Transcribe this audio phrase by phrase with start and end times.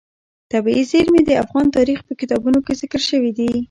[0.51, 3.51] طبیعي زیرمې د افغان تاریخ په کتابونو کې ذکر شوی دي.